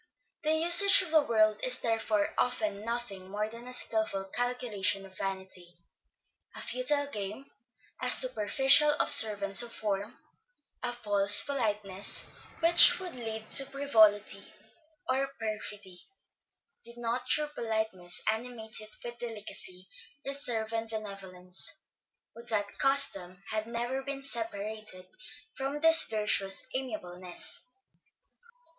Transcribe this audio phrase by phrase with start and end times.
[0.41, 5.15] The usage of the world is therefore often nothing more than a skilful calculation of
[5.15, 5.75] vanity,
[6.55, 7.51] a futile game,
[8.01, 10.17] a superficial observance of form,
[10.81, 12.23] a false politeness
[12.61, 14.43] which would lead to frivolity
[15.07, 15.99] or perfidy,
[16.83, 19.85] did not true politeness animate it with delicacy,
[20.25, 21.81] reserve and benevolence.
[22.35, 25.05] Would that custom had never been separated
[25.55, 27.65] from this virtuous amiableness!